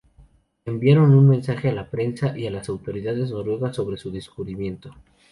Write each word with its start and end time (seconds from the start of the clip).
Enviaron 0.65 1.13
un 1.13 1.29
mensaje 1.29 1.69
a 1.69 1.73
la 1.73 1.85
prensa 1.91 2.35
y 2.35 2.47
a 2.47 2.49
las 2.49 2.69
autoridades 2.69 3.29
noruegas 3.29 3.75
sobre 3.75 3.97
su 3.97 4.09
descubrimiento. 4.09 4.95